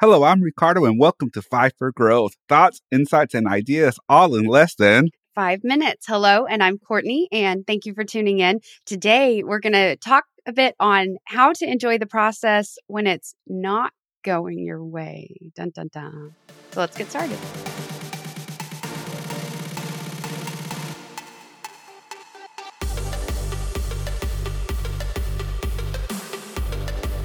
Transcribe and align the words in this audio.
Hello, 0.00 0.24
I'm 0.24 0.42
Ricardo, 0.42 0.86
and 0.86 0.98
welcome 0.98 1.30
to 1.30 1.40
Five 1.40 1.70
for 1.78 1.92
Growth 1.92 2.32
thoughts, 2.48 2.80
insights, 2.90 3.32
and 3.32 3.46
ideas 3.46 3.96
all 4.08 4.34
in 4.34 4.44
less 4.44 4.74
than 4.74 5.10
five 5.36 5.60
minutes. 5.62 6.06
Hello, 6.08 6.46
and 6.46 6.64
I'm 6.64 6.78
Courtney, 6.78 7.28
and 7.30 7.64
thank 7.64 7.86
you 7.86 7.94
for 7.94 8.02
tuning 8.02 8.40
in. 8.40 8.58
Today, 8.86 9.44
we're 9.44 9.60
going 9.60 9.72
to 9.74 9.94
talk 9.98 10.24
a 10.46 10.52
bit 10.52 10.74
on 10.80 11.18
how 11.26 11.52
to 11.52 11.70
enjoy 11.70 11.98
the 11.98 12.06
process 12.06 12.76
when 12.88 13.06
it's 13.06 13.36
not 13.46 13.92
going 14.24 14.58
your 14.58 14.84
way. 14.84 15.28
Dun, 15.54 15.70
dun, 15.72 15.90
dun. 15.92 16.34
So 16.72 16.80
let's 16.80 16.96
get 16.96 17.08
started. 17.08 17.38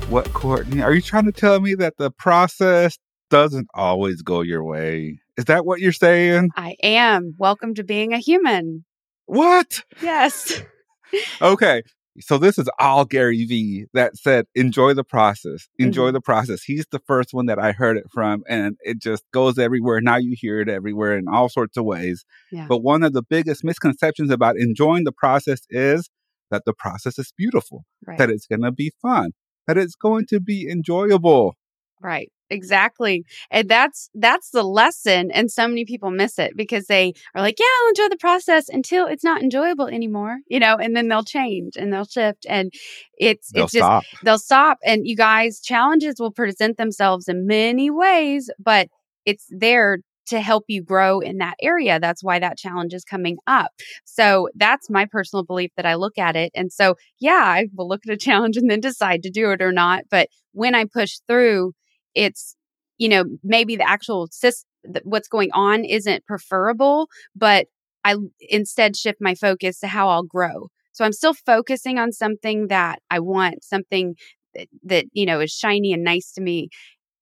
What, 0.09 0.33
Courtney? 0.33 0.81
Are 0.81 0.91
you 0.91 1.01
trying 1.01 1.25
to 1.25 1.31
tell 1.31 1.59
me 1.61 1.75
that 1.75 1.97
the 1.97 2.09
process 2.09 2.97
doesn't 3.29 3.67
always 3.75 4.23
go 4.23 4.41
your 4.41 4.63
way? 4.63 5.19
Is 5.37 5.45
that 5.45 5.67
what 5.67 5.81
you're 5.81 5.91
saying? 5.91 6.49
I 6.55 6.75
am. 6.81 7.35
Welcome 7.37 7.75
to 7.75 7.83
being 7.83 8.11
a 8.11 8.17
human. 8.17 8.85
What? 9.27 9.83
Yes. 10.01 10.63
okay. 11.43 11.83
So 12.21 12.39
this 12.39 12.57
is 12.57 12.67
all 12.79 13.05
Gary 13.05 13.45
Vee 13.45 13.85
that 13.93 14.17
said, 14.17 14.47
enjoy 14.55 14.95
the 14.95 15.03
process, 15.03 15.69
enjoy 15.77 16.05
mm-hmm. 16.07 16.13
the 16.13 16.21
process. 16.21 16.63
He's 16.63 16.87
the 16.89 17.01
first 17.05 17.31
one 17.31 17.45
that 17.45 17.59
I 17.59 17.71
heard 17.71 17.95
it 17.95 18.07
from 18.11 18.41
and 18.49 18.77
it 18.81 18.99
just 18.99 19.23
goes 19.31 19.59
everywhere. 19.59 20.01
Now 20.01 20.17
you 20.17 20.35
hear 20.35 20.59
it 20.59 20.69
everywhere 20.69 21.19
in 21.19 21.27
all 21.27 21.49
sorts 21.49 21.77
of 21.77 21.85
ways. 21.85 22.25
Yeah. 22.51 22.65
But 22.67 22.79
one 22.79 23.03
of 23.03 23.13
the 23.13 23.21
biggest 23.21 23.63
misconceptions 23.63 24.31
about 24.31 24.57
enjoying 24.57 25.03
the 25.03 25.11
process 25.11 25.59
is 25.69 26.09
that 26.49 26.63
the 26.65 26.73
process 26.73 27.19
is 27.19 27.31
beautiful, 27.37 27.85
right. 28.07 28.17
that 28.17 28.31
it's 28.31 28.47
going 28.47 28.63
to 28.63 28.71
be 28.71 28.91
fun, 29.03 29.33
that 29.69 29.77
it's 29.77 29.93
going 29.93 30.25
to 30.25 30.39
be 30.39 30.67
enjoyable. 30.67 31.55
Right. 32.01 32.31
Exactly. 32.49 33.23
And 33.51 33.69
that's 33.69 34.09
that's 34.15 34.49
the 34.49 34.63
lesson 34.63 35.29
and 35.31 35.51
so 35.51 35.67
many 35.67 35.85
people 35.85 36.09
miss 36.09 36.39
it 36.39 36.57
because 36.57 36.87
they 36.87 37.13
are 37.35 37.41
like, 37.43 37.59
yeah, 37.59 37.67
I'll 37.83 37.89
enjoy 37.89 38.09
the 38.09 38.17
process 38.17 38.67
until 38.67 39.05
it's 39.05 39.23
not 39.23 39.43
enjoyable 39.43 39.85
anymore, 39.85 40.39
you 40.47 40.59
know, 40.59 40.75
and 40.75 40.95
then 40.95 41.07
they'll 41.07 41.23
change 41.23 41.77
and 41.77 41.93
they'll 41.93 42.05
shift 42.05 42.47
and 42.49 42.73
it's 43.19 43.51
they'll 43.51 43.65
it's 43.65 43.73
just 43.73 43.85
stop. 43.85 44.03
they'll 44.23 44.39
stop 44.39 44.79
and 44.83 45.05
you 45.05 45.15
guys 45.15 45.59
challenges 45.59 46.15
will 46.17 46.31
present 46.31 46.77
themselves 46.77 47.27
in 47.27 47.45
many 47.45 47.91
ways, 47.91 48.49
but 48.57 48.87
it's 49.27 49.45
there 49.51 49.99
to 50.29 50.41
help 50.41 50.65
you 50.67 50.83
grow 50.83 51.19
in 51.19 51.37
that 51.37 51.55
area. 51.61 51.99
That's 51.99 52.23
why 52.23 52.39
that 52.39 52.57
challenge 52.57 52.93
is 52.93 53.03
coming 53.03 53.37
up. 53.47 53.71
So 54.05 54.49
that's 54.55 54.89
my 54.89 55.05
personal 55.05 55.43
belief 55.43 55.71
that 55.75 55.85
I 55.85 55.95
look 55.95 56.17
at 56.17 56.35
it. 56.35 56.51
And 56.55 56.71
so, 56.71 56.95
yeah, 57.19 57.43
I 57.43 57.67
will 57.75 57.87
look 57.87 58.01
at 58.07 58.13
a 58.13 58.17
challenge 58.29 58.57
and 58.57 58.69
then 58.69 58.79
decide 58.79 59.23
to 59.23 59.29
do 59.29 59.51
it 59.51 59.61
or 59.61 59.71
not. 59.71 60.03
But 60.09 60.29
when 60.53 60.75
I 60.75 60.85
push 60.85 61.17
through, 61.27 61.73
it's, 62.15 62.55
you 62.97 63.09
know, 63.09 63.25
maybe 63.43 63.75
the 63.75 63.89
actual 63.89 64.27
system, 64.31 64.67
what's 65.03 65.27
going 65.27 65.51
on 65.53 65.83
isn't 65.83 66.25
preferable, 66.25 67.07
but 67.35 67.67
I 68.03 68.15
instead 68.39 68.95
shift 68.95 69.19
my 69.19 69.35
focus 69.35 69.79
to 69.79 69.87
how 69.87 70.09
I'll 70.09 70.23
grow. 70.23 70.69
So 70.91 71.05
I'm 71.05 71.13
still 71.13 71.33
focusing 71.33 71.97
on 71.97 72.11
something 72.11 72.67
that 72.67 72.99
I 73.09 73.19
want, 73.19 73.63
something 73.63 74.15
that, 74.53 74.67
that 74.83 75.05
you 75.13 75.25
know 75.25 75.39
is 75.39 75.51
shiny 75.51 75.93
and 75.93 76.03
nice 76.03 76.31
to 76.33 76.41
me 76.41 76.69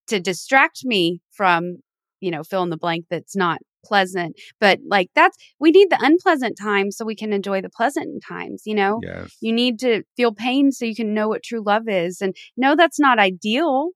to 0.07 0.19
distract 0.19 0.81
me 0.83 1.19
from 1.31 1.77
you 2.19 2.31
know, 2.31 2.43
fill 2.43 2.63
in 2.63 2.69
the 2.69 2.77
blank 2.77 3.05
that's 3.09 3.35
not 3.35 3.59
pleasant. 3.85 4.35
But 4.59 4.79
like 4.87 5.09
that's, 5.15 5.37
we 5.59 5.71
need 5.71 5.89
the 5.89 5.99
unpleasant 6.01 6.57
times 6.57 6.97
so 6.97 7.05
we 7.05 7.15
can 7.15 7.33
enjoy 7.33 7.61
the 7.61 7.69
pleasant 7.69 8.23
times, 8.27 8.63
you 8.65 8.75
know? 8.75 8.99
Yes. 9.03 9.35
You 9.41 9.53
need 9.53 9.79
to 9.79 10.03
feel 10.15 10.33
pain 10.33 10.71
so 10.71 10.85
you 10.85 10.95
can 10.95 11.13
know 11.13 11.27
what 11.27 11.43
true 11.43 11.63
love 11.63 11.87
is. 11.87 12.21
And 12.21 12.35
no, 12.55 12.75
that's 12.75 12.99
not 12.99 13.19
ideal, 13.19 13.89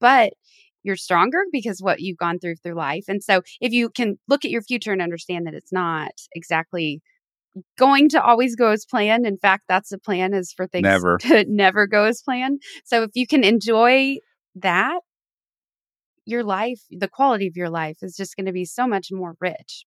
but 0.00 0.32
you're 0.82 0.96
stronger 0.96 1.40
because 1.50 1.80
what 1.80 2.00
you've 2.00 2.16
gone 2.16 2.38
through 2.38 2.56
through 2.56 2.74
life. 2.74 3.04
And 3.08 3.22
so 3.22 3.42
if 3.60 3.72
you 3.72 3.90
can 3.90 4.18
look 4.28 4.44
at 4.44 4.50
your 4.50 4.62
future 4.62 4.92
and 4.92 5.02
understand 5.02 5.46
that 5.46 5.54
it's 5.54 5.72
not 5.72 6.12
exactly 6.32 7.02
going 7.78 8.08
to 8.10 8.22
always 8.22 8.54
go 8.54 8.70
as 8.70 8.84
planned. 8.84 9.26
In 9.26 9.38
fact, 9.38 9.64
that's 9.68 9.90
the 9.90 9.98
plan 9.98 10.34
is 10.34 10.52
for 10.52 10.66
things 10.66 10.84
never. 10.84 11.18
to 11.18 11.44
never 11.48 11.86
go 11.86 12.04
as 12.04 12.22
planned. 12.22 12.62
So 12.84 13.02
if 13.02 13.10
you 13.14 13.26
can 13.26 13.44
enjoy 13.44 14.18
that 14.56 15.00
your 16.26 16.44
life, 16.44 16.82
the 16.90 17.08
quality 17.08 17.46
of 17.46 17.56
your 17.56 17.70
life 17.70 17.98
is 18.02 18.16
just 18.16 18.36
going 18.36 18.46
to 18.46 18.52
be 18.52 18.64
so 18.64 18.86
much 18.86 19.10
more 19.10 19.36
rich. 19.40 19.86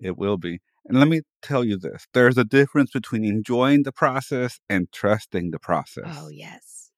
It 0.00 0.18
will 0.18 0.36
be. 0.36 0.60
And 0.84 0.98
let 0.98 1.08
me 1.08 1.22
tell 1.42 1.64
you 1.64 1.78
this 1.78 2.06
there's 2.12 2.36
a 2.36 2.44
difference 2.44 2.90
between 2.92 3.24
enjoying 3.24 3.84
the 3.84 3.92
process 3.92 4.60
and 4.68 4.90
trusting 4.92 5.50
the 5.50 5.58
process. 5.58 6.04
Oh, 6.18 6.28
yes. 6.28 6.90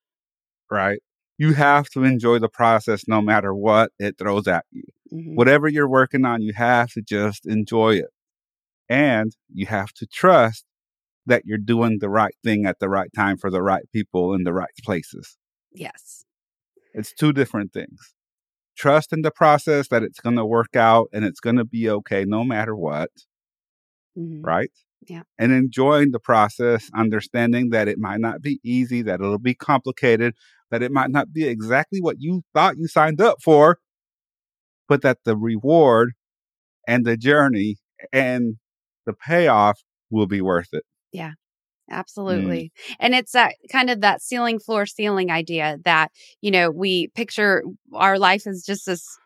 Right? 0.71 1.01
You 1.39 1.55
have 1.55 1.89
to 1.91 2.03
enjoy 2.03 2.41
the 2.41 2.49
process 2.49 3.05
no 3.07 3.23
matter 3.23 3.55
what 3.55 3.93
it 3.99 4.19
throws 4.19 4.49
at 4.49 4.65
you. 4.73 4.83
Mm-hmm. 5.13 5.37
Whatever 5.37 5.69
you're 5.69 5.89
working 5.89 6.25
on, 6.25 6.43
you 6.43 6.53
have 6.55 6.91
to 6.93 7.03
just 7.03 7.47
enjoy 7.47 7.95
it. 7.95 8.11
And 8.89 9.37
you 9.53 9.67
have 9.67 9.93
to 9.95 10.07
trust 10.07 10.65
that 11.27 11.43
you're 11.45 11.59
doing 11.59 11.99
the 12.01 12.09
right 12.09 12.35
thing 12.43 12.67
at 12.67 12.81
the 12.81 12.89
right 12.89 13.11
time 13.15 13.37
for 13.37 13.51
the 13.51 13.63
right 13.63 13.85
people 13.93 14.35
in 14.35 14.45
the 14.45 14.53
right 14.53 14.71
places. 14.83 15.37
Yes. 15.73 16.25
It's 16.95 17.13
two 17.13 17.33
different 17.33 17.73
things 17.73 18.15
trust 18.79 19.13
in 19.13 19.23
the 19.23 19.31
process 19.31 19.89
that 19.89 20.03
it's 20.03 20.21
going 20.21 20.37
to 20.37 20.47
work 20.47 20.77
out 20.77 21.09
and 21.13 21.25
it's 21.25 21.41
going 21.41 21.57
to 21.57 21.65
be 21.65 21.91
okay 21.91 22.25
no 22.25 22.45
matter 22.45 22.75
what. 22.77 23.11
Mm-hmm. 24.17 24.43
Right? 24.43 24.71
Yeah. 25.07 25.23
And 25.39 25.53
enjoying 25.53 26.11
the 26.11 26.21
process, 26.21 26.91
understanding 26.95 27.71
that 27.71 27.89
it 27.89 27.99
might 27.99 28.21
not 28.21 28.43
be 28.43 28.61
easy, 28.65 29.03
that 29.03 29.21
it'll 29.21 29.39
be 29.39 29.55
complicated, 29.55 30.35
that 30.71 30.83
it 30.83 30.93
might 30.93 31.11
not 31.11 31.33
be 31.33 31.45
exactly 31.45 32.01
what 32.01 32.17
you 32.19 32.43
thought 32.55 32.77
you 32.79 32.89
signed 32.89 33.21
up 33.21 33.39
for, 33.43 33.79
but 34.89 35.03
that 35.03 35.19
the 35.25 35.37
reward 35.37 36.13
and 36.87 37.05
the 37.05 37.17
journey 37.17 37.77
and 38.13 38.57
the 39.07 39.13
payoff 39.13 39.81
will 40.11 40.27
be 40.27 40.41
worth 40.41 40.69
it. 40.73 40.85
Yeah. 41.13 41.33
Absolutely. 41.91 42.73
Mm. 42.91 42.97
And 43.01 43.15
it's 43.15 43.33
that 43.33 43.55
kind 43.73 43.91
of 43.91 44.01
that 44.03 44.21
ceiling 44.23 44.59
floor 44.59 44.87
ceiling 44.87 45.31
idea 45.31 45.79
that, 45.85 46.11
you 46.43 46.51
know, 46.51 46.71
we 46.71 47.09
picture 47.15 47.63
our 47.95 48.19
life 48.19 48.47
as 48.47 48.63
just 48.65 48.87
this 48.87 49.19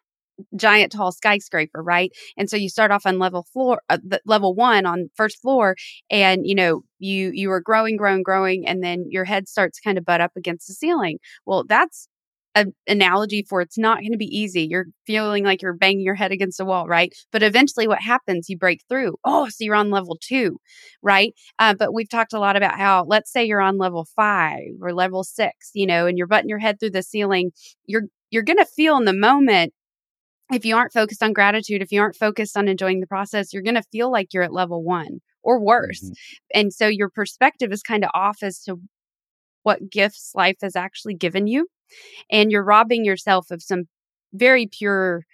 giant 0.56 0.92
tall 0.92 1.12
skyscraper, 1.12 1.82
right? 1.82 2.12
And 2.36 2.50
so 2.50 2.56
you 2.56 2.68
start 2.68 2.90
off 2.92 3.06
on 3.06 3.18
level 3.18 3.44
floor, 3.52 3.82
uh, 3.90 3.98
level 4.26 4.54
one 4.54 4.86
on 4.86 5.10
first 5.16 5.40
floor, 5.42 5.76
and 6.10 6.46
you 6.46 6.54
know 6.54 6.82
you 6.98 7.30
you 7.34 7.50
are 7.52 7.60
growing, 7.60 7.96
growing, 7.96 8.22
growing, 8.22 8.66
and 8.66 8.82
then 8.82 9.06
your 9.10 9.24
head 9.24 9.48
starts 9.48 9.80
kind 9.80 9.98
of 9.98 10.04
butt 10.04 10.20
up 10.20 10.32
against 10.36 10.68
the 10.68 10.74
ceiling. 10.74 11.18
Well, 11.46 11.64
that's 11.68 12.08
an 12.54 12.72
analogy 12.86 13.44
for 13.48 13.60
it's 13.60 13.78
not 13.78 14.00
going 14.00 14.12
to 14.12 14.18
be 14.18 14.26
easy. 14.26 14.66
You're 14.70 14.86
feeling 15.06 15.44
like 15.44 15.62
you're 15.62 15.72
banging 15.74 16.04
your 16.04 16.14
head 16.14 16.32
against 16.32 16.60
a 16.60 16.64
wall, 16.64 16.86
right? 16.86 17.14
But 17.30 17.42
eventually, 17.42 17.88
what 17.88 18.02
happens? 18.02 18.48
You 18.48 18.58
break 18.58 18.80
through. 18.88 19.16
Oh, 19.24 19.48
so 19.48 19.56
you're 19.60 19.74
on 19.74 19.90
level 19.90 20.18
two, 20.20 20.58
right? 21.02 21.32
Uh, 21.58 21.74
but 21.74 21.94
we've 21.94 22.10
talked 22.10 22.32
a 22.32 22.38
lot 22.38 22.56
about 22.56 22.76
how, 22.78 23.04
let's 23.04 23.32
say 23.32 23.44
you're 23.44 23.60
on 23.60 23.78
level 23.78 24.06
five 24.16 24.72
or 24.80 24.92
level 24.92 25.24
six, 25.24 25.70
you 25.74 25.86
know, 25.86 26.06
and 26.06 26.18
you're 26.18 26.26
butting 26.26 26.48
your 26.48 26.58
head 26.58 26.78
through 26.78 26.90
the 26.90 27.02
ceiling. 27.02 27.52
You're 27.86 28.04
you're 28.30 28.42
going 28.42 28.58
to 28.58 28.64
feel 28.64 28.96
in 28.96 29.04
the 29.04 29.12
moment 29.12 29.72
if 30.52 30.64
you 30.64 30.76
aren't 30.76 30.92
focused 30.92 31.22
on 31.22 31.32
gratitude, 31.32 31.82
if 31.82 31.92
you 31.92 32.00
aren't 32.00 32.16
focused 32.16 32.56
on 32.56 32.68
enjoying 32.68 33.00
the 33.00 33.06
process, 33.06 33.52
you're 33.52 33.62
going 33.62 33.74
to 33.74 33.82
feel 33.90 34.10
like 34.10 34.28
you're 34.32 34.42
at 34.42 34.52
level 34.52 34.82
one 34.82 35.20
or 35.42 35.62
worse. 35.62 36.02
Mm-hmm. 36.02 36.60
And 36.60 36.72
so 36.72 36.86
your 36.88 37.08
perspective 37.08 37.72
is 37.72 37.82
kind 37.82 38.04
of 38.04 38.10
off 38.14 38.38
as 38.42 38.62
to 38.64 38.76
what 39.62 39.90
gifts 39.90 40.32
life 40.34 40.56
has 40.62 40.76
actually 40.76 41.14
given 41.14 41.46
you 41.46 41.66
and 42.30 42.50
you're 42.50 42.64
robbing 42.64 43.04
yourself 43.04 43.50
of 43.50 43.62
some 43.62 43.84
very 44.32 44.66
pure 44.66 45.24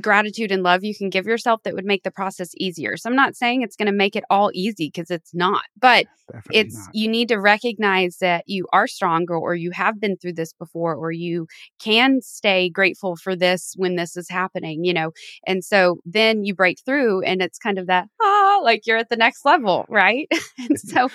gratitude 0.00 0.52
and 0.52 0.62
love 0.62 0.84
you 0.84 0.94
can 0.94 1.10
give 1.10 1.26
yourself 1.26 1.62
that 1.64 1.74
would 1.74 1.84
make 1.84 2.04
the 2.04 2.10
process 2.10 2.50
easier. 2.56 2.96
So 2.96 3.10
I'm 3.10 3.16
not 3.16 3.34
saying 3.34 3.62
it's 3.62 3.76
going 3.76 3.86
to 3.86 3.92
make 3.92 4.14
it 4.14 4.24
all 4.30 4.50
easy 4.54 4.90
because 4.94 5.10
it's 5.10 5.34
not, 5.34 5.64
but 5.80 6.06
Definitely 6.30 6.60
it's 6.60 6.86
not. 6.86 6.94
you 6.94 7.08
need 7.08 7.28
to 7.28 7.36
recognize 7.36 8.18
that 8.18 8.44
you 8.46 8.66
are 8.72 8.86
stronger 8.86 9.36
or 9.36 9.54
you 9.54 9.72
have 9.72 10.00
been 10.00 10.16
through 10.16 10.34
this 10.34 10.52
before 10.52 10.94
or 10.94 11.10
you 11.10 11.46
can 11.80 12.20
stay 12.22 12.70
grateful 12.70 13.16
for 13.16 13.34
this 13.34 13.74
when 13.76 13.96
this 13.96 14.16
is 14.16 14.28
happening, 14.28 14.84
you 14.84 14.94
know. 14.94 15.10
And 15.46 15.64
so 15.64 15.98
then 16.04 16.44
you 16.44 16.54
break 16.54 16.78
through 16.84 17.22
and 17.22 17.42
it's 17.42 17.58
kind 17.58 17.78
of 17.78 17.86
that 17.88 18.06
ah 18.22 18.37
like 18.62 18.86
you're 18.86 18.98
at 18.98 19.08
the 19.08 19.16
next 19.16 19.44
level, 19.44 19.86
right? 19.88 20.28
and 20.58 20.78
so 20.80 21.08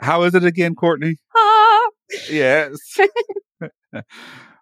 How 0.00 0.22
is 0.22 0.34
it 0.34 0.44
again, 0.44 0.74
Courtney? 0.74 1.16
Ah. 1.36 1.88
Yes. 2.30 2.78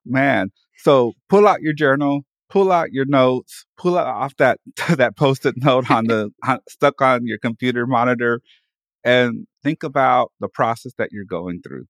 Man. 0.07 0.51
So 0.79 1.13
pull 1.29 1.47
out 1.49 1.61
your 1.63 1.73
journal, 1.73 2.23
pull 2.51 2.71
out 2.73 2.93
your 2.93 3.05
notes, 3.07 3.65
pull 3.77 3.99
out 3.99 4.07
off 4.07 4.37
that 4.37 4.59
that 4.89 5.17
post-it 5.17 5.57
note 5.57 5.91
on 5.91 6.07
the 6.07 6.31
stuck 6.69 7.01
on 7.03 7.27
your 7.27 7.39
computer 7.39 7.87
monitor 7.87 8.41
and 9.05 9.47
think 9.63 9.83
about 9.83 10.33
the 10.41 10.49
process 10.49 10.93
that 10.99 11.11
you're 11.13 11.25
going 11.25 11.61
through. 11.63 11.87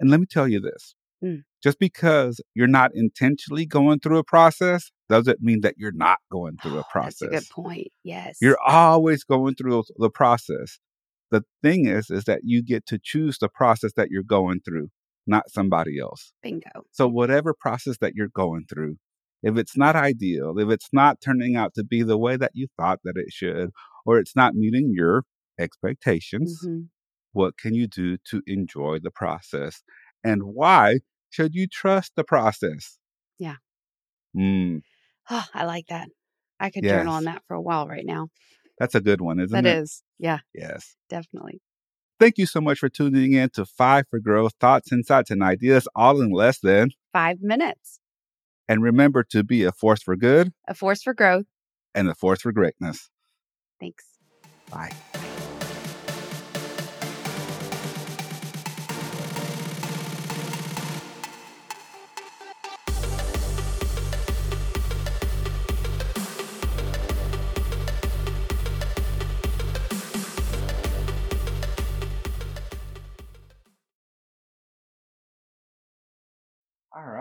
And 0.00 0.10
let 0.10 0.20
me 0.20 0.26
tell 0.26 0.48
you 0.48 0.60
this. 0.60 0.94
Mm. 1.22 1.42
Just 1.62 1.78
because 1.78 2.40
you're 2.54 2.66
not 2.66 2.92
intentionally 2.94 3.66
going 3.66 4.00
through 4.00 4.18
a 4.18 4.24
process 4.24 4.90
doesn't 5.08 5.40
mean 5.40 5.62
that 5.62 5.74
you're 5.76 5.92
not 5.92 6.18
going 6.30 6.56
through 6.62 6.78
a 6.78 6.84
process. 6.84 7.28
That's 7.30 7.46
a 7.46 7.48
good 7.48 7.50
point. 7.50 7.88
Yes. 8.04 8.38
You're 8.40 8.60
always 8.64 9.24
going 9.24 9.54
through 9.54 9.84
the 9.96 10.10
process. 10.10 10.78
The 11.30 11.42
thing 11.62 11.86
is 11.86 12.10
is 12.10 12.24
that 12.24 12.40
you 12.44 12.62
get 12.62 12.86
to 12.86 12.98
choose 13.02 13.38
the 13.38 13.48
process 13.48 13.92
that 13.96 14.10
you're 14.10 14.22
going 14.22 14.60
through 14.64 14.88
not 15.26 15.50
somebody 15.50 15.98
else. 16.00 16.32
Bingo. 16.42 16.70
So, 16.92 17.06
whatever 17.06 17.52
process 17.52 17.98
that 18.00 18.14
you're 18.14 18.28
going 18.28 18.64
through, 18.66 18.96
if 19.42 19.58
it's 19.58 19.76
not 19.76 19.94
ideal, 19.94 20.58
if 20.58 20.70
it's 20.70 20.88
not 20.92 21.20
turning 21.20 21.54
out 21.54 21.74
to 21.74 21.84
be 21.84 22.02
the 22.02 22.16
way 22.16 22.36
that 22.36 22.52
you 22.54 22.68
thought 22.78 23.00
that 23.04 23.16
it 23.16 23.30
should, 23.30 23.70
or 24.06 24.18
it's 24.18 24.34
not 24.34 24.54
meeting 24.54 24.92
your 24.94 25.24
expectations, 25.58 26.60
hmm 26.64 26.84
what 27.32 27.56
can 27.56 27.74
you 27.74 27.86
do 27.86 28.16
to 28.30 28.42
enjoy 28.46 28.98
the 29.00 29.10
process? 29.10 29.82
And 30.24 30.42
why 30.42 30.98
should 31.30 31.54
you 31.54 31.66
trust 31.66 32.12
the 32.16 32.24
process? 32.24 32.98
Yeah. 33.38 33.56
Mm, 34.36 34.82
Oh, 35.30 35.44
I 35.54 35.64
like 35.64 35.86
that. 35.88 36.08
I 36.58 36.70
could 36.70 36.84
journal 36.84 37.14
on 37.14 37.24
that 37.24 37.42
for 37.46 37.54
a 37.54 37.60
while 37.60 37.86
right 37.86 38.04
now. 38.04 38.28
That's 38.78 38.94
a 38.94 39.00
good 39.00 39.20
one, 39.20 39.38
isn't 39.40 39.62
That 39.64 39.68
it? 39.68 39.78
is, 39.82 40.02
yeah, 40.18 40.38
Yes. 40.54 40.96
definitely. 41.08 41.60
Thank 42.18 42.38
you 42.38 42.46
so 42.46 42.60
much 42.60 42.78
for 42.78 42.88
tuning 42.88 43.32
in 43.34 43.50
to 43.50 43.64
Five 43.66 44.06
for 44.10 44.18
Growth 44.18 44.54
Thoughts, 44.58 44.90
Insights, 44.90 45.30
and 45.30 45.42
Ideas, 45.42 45.86
all 45.94 46.20
in 46.20 46.30
less 46.30 46.58
than. 46.58 46.90
Five 47.12 47.40
minutes. 47.42 48.00
And 48.68 48.82
remember 48.82 49.22
to 49.24 49.44
be 49.44 49.64
a 49.64 49.72
force 49.72 50.02
for 50.02 50.16
good 50.16 50.52
A 50.66 50.74
force 50.74 51.02
for 51.02 51.14
growth. 51.14 51.46
and 51.94 52.08
a 52.08 52.14
force 52.14 52.40
for 52.42 52.52
greatness. 52.52 53.10
Thanks. 53.80 54.04
Bye. 54.70 55.17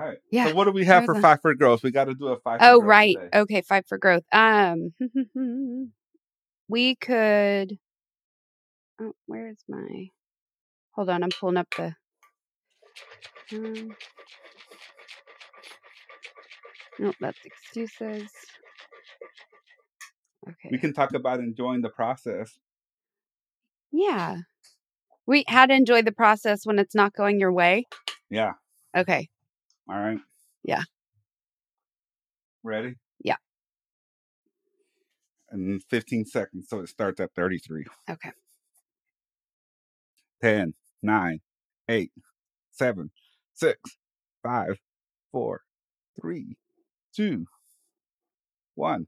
Right. 0.07 0.17
Yeah. 0.31 0.47
So 0.49 0.55
what 0.55 0.65
do 0.65 0.71
we 0.71 0.85
have 0.85 1.05
for 1.05 1.13
a- 1.13 1.21
five 1.21 1.41
for 1.41 1.53
growth? 1.53 1.83
We 1.83 1.91
got 1.91 2.05
to 2.05 2.13
do 2.15 2.27
a 2.27 2.39
five. 2.39 2.59
For 2.59 2.65
Oh, 2.65 2.81
right. 2.81 3.15
today. 3.19 3.39
Okay, 3.39 3.61
five 3.61 3.85
for 3.87 3.97
growth. 3.97 4.23
Um, 4.31 4.93
we 6.69 6.95
could. 6.95 7.77
Oh, 9.01 9.13
where 9.25 9.47
is 9.49 9.63
my? 9.67 10.07
Hold 10.95 11.09
on, 11.09 11.23
I'm 11.23 11.29
pulling 11.29 11.57
up 11.57 11.67
the. 11.77 11.95
Um, 13.53 13.95
nope, 16.99 17.15
that's 17.21 17.39
excuses. 17.45 18.29
Okay. 20.47 20.69
We 20.71 20.77
can 20.77 20.93
talk 20.93 21.13
about 21.13 21.39
enjoying 21.39 21.81
the 21.81 21.89
process. 21.89 22.57
yeah. 23.91 24.37
We 25.25 25.43
how 25.49 25.65
to 25.65 25.73
enjoy 25.73 26.03
the 26.03 26.13
process 26.13 26.61
when 26.65 26.79
it's 26.79 26.95
not 26.95 27.13
going 27.13 27.37
your 27.39 27.51
way. 27.51 27.85
Yeah. 28.29 28.53
Okay. 28.95 29.27
All 29.89 29.99
right. 29.99 30.19
Yeah. 30.63 30.81
Ready? 32.63 32.95
Yeah. 33.23 33.37
In 35.51 35.79
15 35.89 36.25
seconds. 36.25 36.67
So 36.69 36.79
it 36.79 36.89
starts 36.89 37.19
at 37.21 37.33
33. 37.35 37.85
Okay. 38.09 38.31
10, 40.41 40.73
9, 41.01 41.39
8, 41.89 42.11
7, 42.71 43.11
6, 43.53 43.79
5, 44.43 44.79
4, 45.31 45.61
3, 46.21 46.57
2, 47.15 47.45
1. 48.75 49.07